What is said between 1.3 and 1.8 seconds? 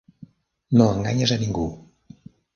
a ningú.